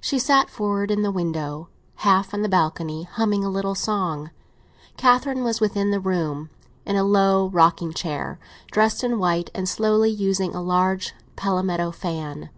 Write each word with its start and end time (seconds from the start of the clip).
She 0.00 0.20
sat 0.20 0.48
forward 0.48 0.92
in 0.92 1.02
the 1.02 1.10
window, 1.10 1.70
half 2.06 2.32
on 2.32 2.42
the 2.42 2.48
balcony, 2.48 3.02
humming 3.02 3.44
a 3.44 3.48
little 3.48 3.74
song. 3.74 4.30
Catherine 4.96 5.42
was 5.42 5.60
within 5.60 5.90
the 5.90 5.98
room, 5.98 6.50
in 6.84 6.94
a 6.94 7.02
low 7.02 7.48
rocking 7.48 7.92
chair, 7.92 8.38
dressed 8.70 9.02
in 9.02 9.18
white, 9.18 9.50
and 9.56 9.68
slowly 9.68 10.10
using 10.12 10.54
a 10.54 10.62
large 10.62 11.14
palmetto 11.34 11.90
fan. 11.90 12.50